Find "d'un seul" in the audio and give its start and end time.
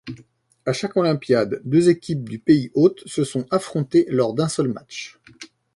4.33-4.67